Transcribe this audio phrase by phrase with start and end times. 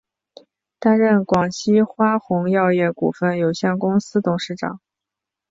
[0.79, 4.81] 担任广西花红药业股份有限公司董事长。